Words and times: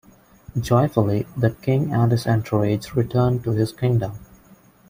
Joyfully, 0.59 1.27
the 1.37 1.51
king 1.51 1.93
and 1.93 2.11
his 2.11 2.25
entourage 2.25 2.95
return 2.95 3.39
to 3.43 3.51
his 3.51 3.71
kingdom. 3.71 4.13